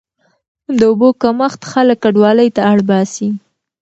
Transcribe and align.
د 0.77 0.79
اوبو 0.89 1.09
کمښت 1.21 1.61
خلک 1.71 1.97
کډوالۍ 2.03 2.49
ته 2.55 2.61
اړ 2.71 2.77
باسي. 2.89 3.29